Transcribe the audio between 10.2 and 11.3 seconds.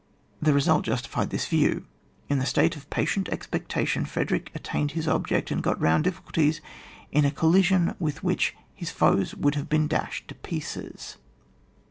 to pieces.